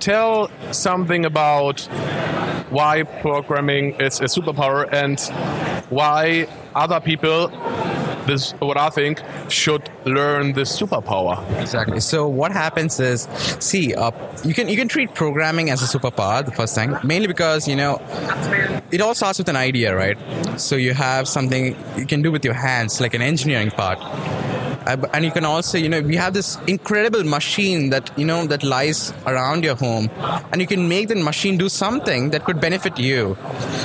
tell 0.00 0.50
something 0.72 1.24
about 1.24 1.80
why 2.70 3.02
programming 3.02 3.94
is 4.00 4.20
a 4.20 4.24
superpower 4.24 4.88
and 4.92 5.20
why 5.90 6.48
other 6.74 7.00
people 7.00 7.48
this 8.26 8.52
what 8.52 8.76
I 8.76 8.90
think 8.90 9.22
should 9.48 9.88
learn 10.04 10.52
this 10.52 10.78
superpower. 10.80 11.38
Exactly. 11.60 12.00
So 12.00 12.26
what 12.26 12.52
happens 12.52 13.00
is, 13.00 13.28
see, 13.60 13.94
uh, 13.94 14.10
you 14.44 14.54
can 14.54 14.68
you 14.68 14.76
can 14.76 14.88
treat 14.88 15.14
programming 15.14 15.70
as 15.70 15.82
a 15.82 15.98
superpower. 15.98 16.44
The 16.44 16.52
first 16.52 16.74
thing, 16.74 16.96
mainly 17.02 17.26
because 17.26 17.68
you 17.68 17.76
know, 17.76 18.00
it 18.90 19.00
all 19.00 19.14
starts 19.14 19.38
with 19.38 19.48
an 19.48 19.56
idea, 19.56 19.94
right? 19.94 20.18
So 20.60 20.76
you 20.76 20.94
have 20.94 21.28
something 21.28 21.76
you 21.96 22.06
can 22.06 22.22
do 22.22 22.30
with 22.30 22.44
your 22.44 22.54
hands, 22.54 23.00
like 23.00 23.14
an 23.14 23.22
engineering 23.22 23.70
part 23.70 23.98
and 24.86 25.24
you 25.24 25.30
can 25.30 25.44
also, 25.44 25.78
you 25.78 25.88
know, 25.88 26.00
we 26.00 26.16
have 26.16 26.34
this 26.34 26.58
incredible 26.66 27.24
machine 27.24 27.90
that, 27.90 28.16
you 28.18 28.24
know, 28.24 28.46
that 28.46 28.62
lies 28.62 29.12
around 29.26 29.64
your 29.64 29.76
home 29.76 30.10
and 30.52 30.60
you 30.60 30.66
can 30.66 30.88
make 30.88 31.08
the 31.08 31.14
machine 31.16 31.56
do 31.56 31.68
something 31.68 32.30
that 32.30 32.44
could 32.44 32.60
benefit 32.60 32.98
you. 32.98 33.36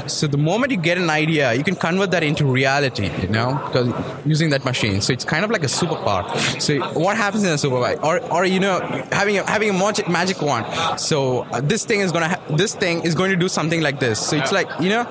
So 0.08 0.28
the 0.28 0.38
moment 0.38 0.72
you 0.72 0.78
get 0.78 0.98
an 0.98 1.10
idea, 1.10 1.54
you 1.54 1.64
can 1.64 1.76
convert 1.76 2.12
that 2.12 2.24
into 2.24 2.46
reality, 2.46 3.10
you 3.22 3.30
know, 3.30 3.62
because 3.66 3.94
using 4.26 4.50
that 4.50 4.66
machine. 4.66 5.02
So 5.02 5.14
it's 5.14 5.26
kind 5.26 5.46
of 5.46 5.52
like 5.52 5.64
a 5.64 5.68
superpower. 5.68 6.24
So 6.62 6.80
what 7.00 7.18
happens 7.18 7.44
in 7.44 7.52
a 7.52 7.56
superpower? 7.56 8.02
Or, 8.04 8.20
or 8.32 8.46
you 8.46 8.60
know, 8.60 8.80
having 9.12 9.38
a, 9.38 9.50
having 9.50 9.70
a 9.70 9.74
magic, 9.74 10.10
magic 10.10 10.42
wand. 10.42 10.66
So 11.00 11.40
uh, 11.52 11.62
this 11.62 11.86
thing 11.86 12.02
is 12.02 12.12
going 12.12 12.24
to, 12.24 12.30
ha- 12.30 12.56
this 12.56 12.76
thing 12.76 13.04
is 13.04 13.16
going 13.16 13.32
to 13.32 13.38
do 13.38 13.48
something 13.48 13.82
like 13.82 14.00
this. 14.00 14.20
So 14.20 14.36
it's 14.36 14.52
like, 14.52 14.68
you 14.80 14.90
know, 14.90 15.10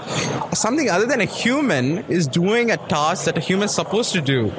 something 0.52 0.90
other 0.90 1.06
than 1.06 1.20
a 1.20 1.26
human 1.26 1.98
is 2.08 2.26
doing 2.26 2.70
a 2.70 2.76
task 2.76 3.24
that 3.24 3.36
a 3.36 3.40
human's 3.40 3.74
supposed 3.74 4.12
to 4.12 4.20
do. 4.20 4.52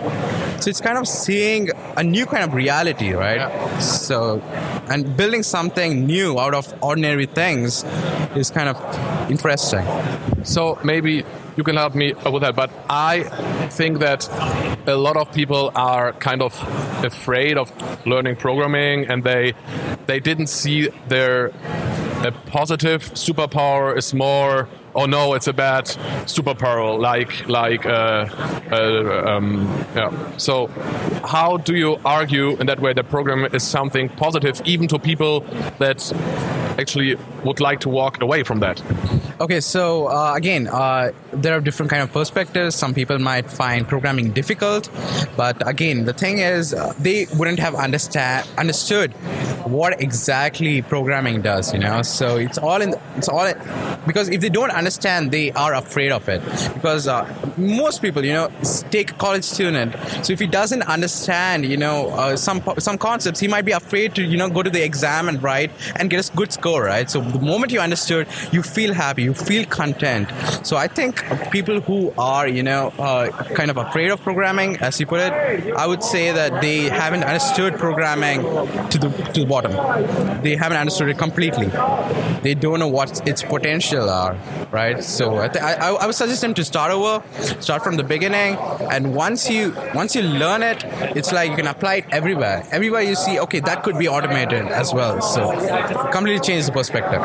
So 0.59 0.69
it's 0.69 0.81
kind 0.81 0.97
of 0.97 1.07
seeing 1.19 1.69
a 1.97 2.03
new 2.03 2.25
kind 2.25 2.43
of 2.43 2.53
reality, 2.53 3.11
right? 3.13 3.41
So, 3.81 4.41
and 4.89 5.15
building 5.15 5.43
something 5.43 6.05
new 6.05 6.39
out 6.39 6.53
of 6.53 6.73
ordinary 6.81 7.25
things 7.25 7.83
is 8.35 8.49
kind 8.49 8.69
of 8.69 8.77
interesting. 9.29 9.85
So 10.43 10.79
maybe 10.83 11.23
you 11.55 11.63
can 11.63 11.75
help 11.75 11.93
me 11.93 12.13
with 12.13 12.41
that. 12.41 12.55
But 12.55 12.71
I 12.89 13.23
think 13.69 13.99
that 13.99 14.27
a 14.87 14.95
lot 14.95 15.17
of 15.17 15.31
people 15.33 15.71
are 15.75 16.13
kind 16.13 16.41
of 16.41 16.53
afraid 17.03 17.57
of 17.57 17.71
learning 18.05 18.37
programming, 18.37 19.07
and 19.07 19.23
they 19.23 19.53
they 20.07 20.19
didn't 20.19 20.47
see 20.47 20.89
their 21.07 21.51
a 22.25 22.31
positive 22.47 23.01
superpower 23.13 23.97
is 23.97 24.13
more 24.13 24.67
oh 24.99 25.05
no, 25.05 25.33
it's 25.33 25.47
a 25.47 25.53
bad 25.53 25.85
superpower, 26.25 26.99
like 26.99 27.47
like 27.47 27.85
uh, 27.85 28.27
uh, 28.69 29.23
um, 29.25 29.65
yeah. 29.95 30.37
So 30.37 30.67
how 31.23 31.57
do 31.57 31.75
you 31.75 31.99
argue 32.03 32.57
in 32.57 32.67
that 32.67 32.81
way 32.81 32.93
that 32.93 33.09
program 33.09 33.45
is 33.53 33.63
something 33.63 34.09
positive, 34.09 34.61
even 34.65 34.87
to 34.89 34.99
people 34.99 35.41
that 35.79 36.11
actually 36.77 37.15
would 37.43 37.59
like 37.59 37.79
to 37.81 37.89
walk 37.89 38.21
away 38.21 38.43
from 38.43 38.59
that? 38.59 38.81
Okay, 39.39 39.61
so 39.61 40.07
uh, 40.07 40.33
again, 40.35 40.67
uh, 40.67 41.11
there 41.31 41.55
are 41.55 41.61
different 41.61 41.89
kind 41.89 42.03
of 42.03 42.11
perspectives. 42.11 42.75
Some 42.75 42.93
people 42.93 43.19
might 43.19 43.49
find 43.49 43.87
programming 43.87 44.31
difficult, 44.31 44.89
but 45.37 45.65
again, 45.67 46.05
the 46.05 46.13
thing 46.13 46.39
is, 46.39 46.73
uh, 46.73 46.93
they 46.99 47.27
wouldn't 47.35 47.59
have 47.59 47.75
understand 47.75 48.47
understood 48.57 49.13
what 49.65 50.01
exactly 50.01 50.81
programming 50.81 51.41
does. 51.41 51.73
You 51.73 51.79
know, 51.79 52.01
so 52.01 52.37
it's 52.37 52.57
all 52.57 52.81
in. 52.81 52.95
It's 53.15 53.29
all 53.29 53.45
in, 53.45 53.57
because 54.05 54.27
if 54.29 54.41
they 54.41 54.49
don't 54.49 54.71
understand, 54.71 55.31
they 55.31 55.51
are 55.53 55.73
afraid 55.73 56.11
of 56.11 56.27
it. 56.27 56.41
Because 56.73 57.07
uh, 57.07 57.23
most 57.57 58.01
people, 58.01 58.25
you 58.25 58.33
know, 58.33 58.51
take 58.89 59.11
a 59.11 59.13
college 59.13 59.43
student. 59.43 59.95
So 60.25 60.33
if 60.33 60.39
he 60.39 60.47
doesn't 60.47 60.83
understand, 60.83 61.65
you 61.65 61.77
know, 61.77 62.09
uh, 62.09 62.35
some 62.35 62.61
some 62.77 62.97
concepts, 62.97 63.39
he 63.39 63.47
might 63.47 63.65
be 63.65 63.71
afraid 63.71 64.15
to 64.15 64.23
you 64.23 64.37
know 64.37 64.49
go 64.49 64.63
to 64.63 64.69
the 64.69 64.83
exam 64.83 65.29
and 65.29 65.41
write 65.41 65.71
and 65.95 66.09
get 66.09 66.27
a 66.27 66.35
good 66.35 66.51
score, 66.51 66.83
right? 66.83 67.09
So 67.09 67.21
the 67.33 67.39
moment 67.39 67.71
you 67.71 67.79
understood, 67.79 68.27
you 68.51 68.63
feel 68.63 68.93
happy 68.93 69.23
you 69.23 69.33
feel 69.33 69.65
content. 69.65 70.29
So 70.63 70.77
I 70.77 70.87
think 70.87 71.23
people 71.51 71.81
who 71.81 72.13
are, 72.17 72.47
you 72.47 72.63
know, 72.63 72.93
uh, 72.99 73.29
kind 73.53 73.69
of 73.71 73.77
afraid 73.77 74.09
of 74.11 74.21
programming, 74.21 74.77
as 74.77 74.99
you 74.99 75.05
put 75.05 75.21
it, 75.21 75.33
I 75.75 75.85
would 75.87 76.03
say 76.03 76.31
that 76.31 76.61
they 76.61 76.83
haven't 76.89 77.23
understood 77.23 77.77
programming 77.77 78.41
to 78.89 78.97
the 78.97 79.09
to 79.33 79.41
the 79.41 79.45
bottom. 79.45 79.71
They 80.41 80.55
haven't 80.55 80.77
understood 80.77 81.09
it 81.09 81.17
completely. 81.17 81.67
They 82.41 82.53
don't 82.53 82.79
know 82.79 82.87
what 82.87 83.27
its 83.27 83.43
potential 83.43 84.09
are, 84.09 84.37
right? 84.71 85.03
So 85.03 85.37
I, 85.37 85.47
th- 85.47 85.63
I, 85.63 85.89
I 85.89 86.05
would 86.05 86.15
suggest 86.15 86.41
them 86.41 86.53
to 86.53 86.63
start 86.63 86.91
over, 86.91 87.23
start 87.59 87.83
from 87.83 87.97
the 87.97 88.03
beginning, 88.03 88.55
and 88.89 89.13
once 89.13 89.49
you 89.49 89.75
once 89.93 90.15
you 90.15 90.23
learn 90.23 90.63
it, 90.63 90.83
it's 91.17 91.31
like 91.31 91.49
you 91.49 91.55
can 91.55 91.67
apply 91.67 91.95
it 91.95 92.05
everywhere. 92.11 92.65
Everywhere 92.71 93.01
you 93.01 93.15
see, 93.15 93.39
okay, 93.39 93.59
that 93.61 93.83
could 93.83 93.97
be 93.97 94.07
automated 94.07 94.65
as 94.67 94.93
well. 94.93 95.21
So 95.21 95.51
completely 96.11 96.39
change 96.39 96.65
the 96.65 96.71
perspective. 96.71 97.18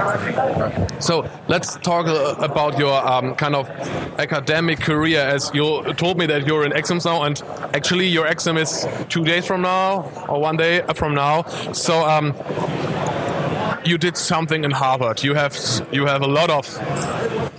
So 1.00 1.28
let's 1.48 1.76
talk 1.76 1.94
talk 1.94 2.38
about 2.42 2.78
your 2.78 3.06
um, 3.06 3.34
kind 3.34 3.54
of 3.54 3.68
academic 4.18 4.80
career 4.80 5.20
as 5.20 5.50
you 5.54 5.82
told 5.94 6.18
me 6.18 6.26
that 6.26 6.46
you're 6.46 6.64
in 6.64 6.72
exams 6.72 7.04
now 7.04 7.22
and 7.22 7.40
actually 7.74 8.06
your 8.06 8.26
exam 8.26 8.56
is 8.56 8.86
two 9.08 9.24
days 9.24 9.46
from 9.46 9.62
now 9.62 10.10
or 10.28 10.40
one 10.40 10.56
day 10.56 10.82
from 10.94 11.14
now 11.14 11.42
so 11.72 12.04
um, 12.08 12.34
you 13.84 13.98
did 13.98 14.16
something 14.16 14.64
in 14.64 14.70
Harvard. 14.70 15.22
You 15.22 15.34
have 15.34 15.56
you 15.92 16.06
have 16.06 16.22
a 16.22 16.26
lot 16.26 16.50
of 16.50 16.66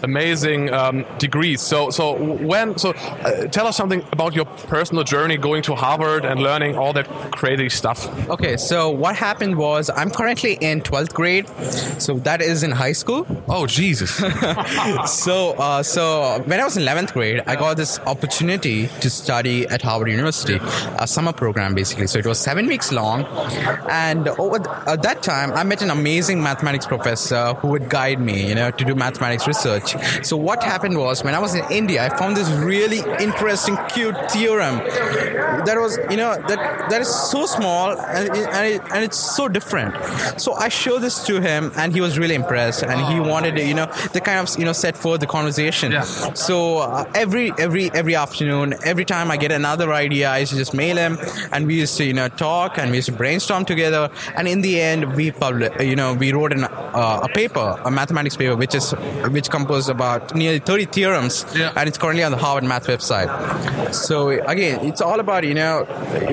amazing 0.03 0.73
um, 0.73 1.05
degrees. 1.17 1.61
So 1.61 1.89
so 1.89 2.13
when 2.13 2.77
so 2.77 2.91
uh, 2.91 3.47
tell 3.47 3.67
us 3.67 3.77
something 3.77 4.03
about 4.11 4.35
your 4.35 4.45
personal 4.45 5.03
journey 5.03 5.37
going 5.37 5.61
to 5.63 5.75
Harvard 5.75 6.25
and 6.25 6.41
learning 6.41 6.77
all 6.77 6.93
that 6.93 7.07
crazy 7.31 7.69
stuff. 7.69 8.07
Okay, 8.29 8.57
so 8.57 8.89
what 8.89 9.15
happened 9.15 9.57
was 9.57 9.89
I'm 9.89 10.09
currently 10.09 10.53
in 10.53 10.81
12th 10.81 11.13
grade, 11.13 11.47
so 12.01 12.15
that 12.19 12.41
is 12.41 12.63
in 12.63 12.71
high 12.71 12.93
school. 12.93 13.25
Oh 13.47 13.65
Jesus! 13.67 14.15
so 15.05 15.51
uh, 15.57 15.83
so 15.83 16.41
when 16.45 16.59
I 16.59 16.63
was 16.63 16.77
in 16.77 16.83
11th 16.83 17.13
grade, 17.13 17.41
I 17.45 17.55
got 17.55 17.77
this 17.77 17.99
opportunity 17.99 18.87
to 19.01 19.09
study 19.09 19.67
at 19.67 19.81
Harvard 19.81 20.09
University, 20.09 20.59
a 20.99 21.07
summer 21.07 21.33
program 21.33 21.75
basically. 21.75 22.07
So 22.07 22.19
it 22.19 22.25
was 22.25 22.39
seven 22.39 22.67
weeks 22.67 22.91
long, 22.91 23.25
and 23.89 24.27
over 24.27 24.59
th- 24.59 24.69
at 24.87 25.01
that 25.03 25.23
time 25.23 25.51
I 25.51 25.63
met 25.63 25.81
an 25.81 25.89
amazing 25.89 26.15
amazing 26.15 26.41
mathematics 26.41 26.85
professor 26.85 27.53
who 27.55 27.67
would 27.67 27.89
guide 27.89 28.19
me, 28.19 28.47
you 28.47 28.55
know, 28.55 28.71
to 28.71 28.85
do 28.85 28.95
mathematics 28.95 29.45
research. 29.47 29.84
So 30.23 30.37
what 30.37 30.63
happened 30.63 30.97
was 30.97 31.23
when 31.23 31.35
I 31.35 31.39
was 31.39 31.55
in 31.55 31.65
India, 31.71 32.05
I 32.05 32.09
found 32.17 32.37
this 32.37 32.49
really 32.49 32.99
interesting, 33.19 33.77
cute 33.89 34.15
theorem 34.31 34.77
that 35.65 35.75
was, 35.77 35.97
you 36.09 36.17
know, 36.17 36.35
that 36.47 36.89
that 36.89 37.01
is 37.01 37.07
so 37.07 37.45
small 37.45 37.91
and, 37.91 38.29
and, 38.29 38.73
it, 38.73 38.81
and 38.93 39.03
it's 39.03 39.17
so 39.35 39.47
different. 39.47 39.95
So 40.39 40.53
I 40.53 40.69
showed 40.69 40.99
this 40.99 41.25
to 41.25 41.41
him, 41.41 41.71
and 41.75 41.93
he 41.93 42.01
was 42.01 42.17
really 42.17 42.35
impressed, 42.35 42.83
and 42.83 43.01
he 43.13 43.19
wanted 43.19 43.55
to, 43.55 43.65
you 43.65 43.73
know, 43.73 43.87
the 44.13 44.21
kind 44.21 44.39
of, 44.39 44.57
you 44.57 44.65
know, 44.65 44.73
set 44.73 44.95
forth 44.95 45.19
the 45.19 45.27
conversation. 45.27 45.91
Yeah. 45.91 46.03
So 46.33 46.79
uh, 46.79 47.11
every 47.13 47.51
every 47.59 47.91
every 47.93 48.15
afternoon, 48.15 48.75
every 48.85 49.05
time 49.05 49.31
I 49.31 49.37
get 49.37 49.51
another 49.51 49.91
idea, 49.91 50.29
I 50.29 50.39
used 50.39 50.53
to 50.53 50.57
just 50.57 50.73
mail 50.73 50.95
him, 50.95 51.17
and 51.51 51.67
we 51.67 51.75
used 51.75 51.97
to, 51.97 52.05
you 52.05 52.13
know, 52.13 52.29
talk 52.29 52.77
and 52.77 52.91
we 52.91 52.97
used 52.97 53.09
to 53.09 53.13
brainstorm 53.13 53.65
together, 53.65 54.09
and 54.37 54.47
in 54.47 54.61
the 54.61 54.79
end, 54.79 55.15
we 55.15 55.31
published, 55.31 55.81
you 55.81 55.95
know 55.95 56.05
know, 56.05 56.13
we 56.13 56.31
wrote 56.31 56.53
an, 56.53 56.63
uh, 56.63 57.21
a 57.23 57.29
paper, 57.29 57.79
a 57.83 57.91
mathematics 57.91 58.35
paper, 58.35 58.55
which 58.55 58.75
is 58.75 58.91
which 59.35 59.49
composed 59.49 59.74
about 59.89 60.35
nearly 60.35 60.59
30 60.59 60.85
theorems, 60.85 61.45
yeah. 61.55 61.71
and 61.75 61.87
it's 61.87 61.97
currently 61.97 62.23
on 62.23 62.31
the 62.31 62.37
Harvard 62.37 62.63
Math 62.63 62.87
website. 62.87 63.29
So 63.93 64.29
again, 64.29 64.85
it's 64.85 65.01
all 65.01 65.19
about 65.19 65.43
you 65.43 65.53
know 65.53 65.85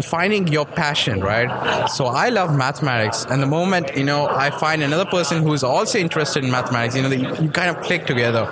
finding 0.03 0.49
your 0.49 0.67
passion, 0.67 1.21
right? 1.21 1.87
So 1.89 2.07
I 2.07 2.29
love 2.29 2.57
mathematics, 2.57 3.25
and 3.29 3.43
the 3.43 3.47
moment 3.47 3.97
you 3.97 4.05
know 4.05 4.27
I 4.27 4.51
find 4.51 4.83
another 4.83 5.07
person 5.07 5.43
who 5.43 5.53
is 5.53 5.63
also 5.63 5.99
interested 5.99 6.45
in 6.45 6.51
mathematics, 6.51 6.97
you 6.97 7.03
know, 7.03 7.09
you, 7.09 7.51
kind 7.51 7.71
of 7.71 7.83
click 7.83 8.07
together, 8.07 8.49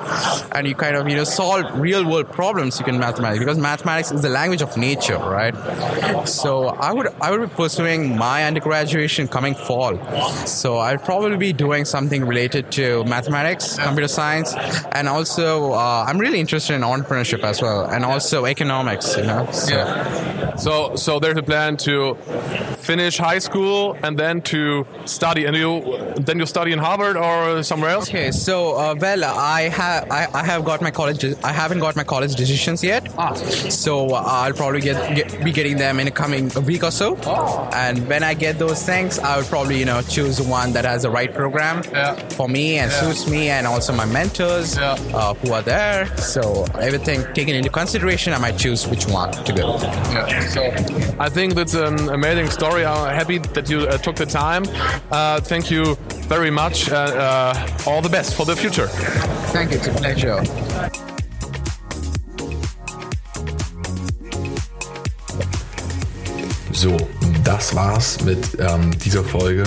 and 0.53 0.67
you 0.67 0.75
kind 0.75 0.97
of 0.97 1.09
you 1.09 1.17
know 1.17 1.25
solve 1.25 1.65
real 1.79 2.09
world 2.09 2.31
problems 2.31 2.79
you 2.79 2.85
can 2.85 2.99
mathematics 2.99 3.39
because 3.39 3.59
mathematics 3.59 4.13
is 4.13 4.23
the 4.23 4.29
language 4.29 4.63
of 4.63 4.77
nature, 4.77 5.19
right? 5.19 5.55
So 6.27 6.69
I 6.69 6.93
would 6.93 7.09
I 7.21 7.31
would 7.31 7.49
be 7.49 7.55
pursuing 7.55 8.17
my 8.17 8.45
undergraduate 8.45 9.11
coming 9.31 9.55
fall. 9.55 9.97
So 10.47 10.79
I'd 10.79 11.05
probably 11.05 11.37
be 11.37 11.53
doing 11.53 11.85
something 11.85 12.25
related 12.25 12.71
to 12.73 13.05
mathematics, 13.05 13.79
computer 13.79 14.09
science, 14.09 14.55
and 14.93 15.09
also 15.09 15.73
uh, 15.73 16.05
I'm 16.07 16.19
really 16.19 16.41
interested 16.41 16.75
in 16.75 16.83
entrepreneurship 16.83 17.43
as 17.45 17.63
well, 17.63 17.87
and 17.87 18.05
also 18.05 18.47
economics. 18.47 19.17
You 19.17 19.25
know. 19.25 19.49
So. 19.51 19.75
Yeah. 19.75 20.57
So 20.57 20.97
so 20.97 21.19
there's 21.19 21.39
a 21.39 21.43
plan 21.43 21.77
to 21.79 22.17
finish 22.81 23.17
high 23.19 23.39
school 23.39 23.97
and 24.03 24.19
then 24.19 24.43
to 24.43 24.87
study, 25.07 25.47
and 25.47 25.57
you 25.57 26.13
then 26.17 26.39
you 26.39 26.47
study 26.47 26.73
in 26.73 26.79
Harvard 26.79 27.17
or 27.17 27.63
somewhere 27.63 27.91
else. 27.91 28.09
Okay. 28.09 28.31
So 28.31 28.77
uh, 28.77 28.95
well, 28.99 29.25
I 29.25 29.63
have 29.69 30.11
I, 30.11 30.27
I, 30.35 30.45
have 30.45 30.65
got 30.65 30.83
my 30.83 30.91
college. 30.91 31.25
I 31.43 31.53
haven't 31.53 31.81
got 31.81 31.97
my 31.97 32.05
college 32.05 32.35
decisions 32.35 32.85
yet. 32.85 33.09
Ah. 33.17 33.35
So 33.35 34.11
uh, 34.11 34.23
I'll 34.27 34.53
probably 34.53 34.81
get, 34.81 35.15
get, 35.15 35.45
be 35.45 35.53
getting 35.53 35.77
them 35.77 36.01
in 36.01 36.09
a 36.09 36.11
coming 36.11 36.51
week 36.67 36.85
or 36.85 36.91
so. 36.91 37.19
Oh. 37.25 37.71
And 37.73 38.07
when 38.09 38.23
I 38.23 38.35
get 38.35 38.59
those 38.59 38.85
things, 38.85 39.19
I 39.19 39.39
will 39.39 39.45
probably 39.45 39.79
you 39.79 39.85
know 39.85 40.03
choose 40.03 40.41
one 40.41 40.73
that 40.73 40.85
has 40.85 41.03
the 41.03 41.11
right 41.11 41.33
program 41.33 41.83
yeah. 41.93 42.15
for 42.31 42.49
me 42.49 42.79
and 42.79 42.91
yeah. 42.91 43.01
suits 43.01 43.29
me 43.31 43.49
and 43.49 43.67
also 43.67 43.93
my 43.93 44.07
mentors 44.07 44.70
yeah. 44.77 44.93
uh, 45.15 45.35
who 45.35 45.53
are 45.53 45.63
there. 45.63 46.07
So 46.17 46.65
everything 46.81 47.23
taken 47.35 47.55
into 47.55 47.71
consideration, 47.71 48.33
I 48.33 48.39
might 48.39 48.59
choose 48.59 48.87
which 48.87 49.07
one 49.07 49.33
to 49.33 49.53
go. 49.53 49.79
Yeah. 50.13 50.41
So 50.49 50.63
I 51.19 51.29
think 51.29 51.55
that's 51.55 51.75
an 51.75 52.09
amazing 52.09 52.51
story. 52.51 52.85
I'm 52.85 53.15
happy 53.15 53.39
that 53.39 53.69
you 53.71 53.81
uh, 53.81 53.99
took 53.99 54.17
the 54.17 54.27
time. 54.27 54.65
Uh, 55.11 55.41
thank 55.41 55.71
you 55.71 55.97
very 56.29 56.51
much. 56.51 56.91
Uh, 56.91 56.97
uh, 56.97 57.87
all 57.87 58.03
the 58.03 58.09
best 58.09 58.35
for 58.35 58.47
the 58.47 58.57
future. 58.57 58.89
Thank 59.53 59.73
you. 59.73 59.79
It's 59.79 59.89
a 59.89 59.93
pleasure. 59.93 60.43
So, 66.73 66.97
das 67.45 67.75
war's 67.75 68.23
mit 68.23 68.57
ähm, 68.59 68.91
dieser 68.99 69.23
Folge. 69.23 69.65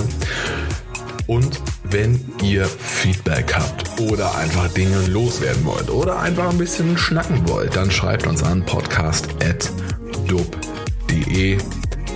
Und 1.27 1.61
wenn 1.93 2.19
ihr 2.41 2.65
Feedback 2.65 3.55
habt 3.55 4.01
oder 4.01 4.35
einfach 4.35 4.67
Dinge 4.69 5.05
loswerden 5.07 5.63
wollt 5.63 5.89
oder 5.89 6.19
einfach 6.19 6.49
ein 6.49 6.57
bisschen 6.57 6.97
schnacken 6.97 7.47
wollt, 7.47 7.75
dann 7.75 7.91
schreibt 7.91 8.27
uns 8.27 8.43
an 8.43 8.65
podcast.dub.de 8.65 11.57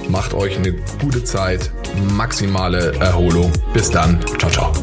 Macht 0.10 0.34
euch 0.34 0.58
eine 0.58 0.74
gute 1.02 1.24
Zeit, 1.24 1.72
maximale 2.14 2.94
Erholung. 3.00 3.52
Bis 3.74 3.90
dann. 3.92 4.20
Ciao, 4.40 4.52
ciao. 4.52 4.74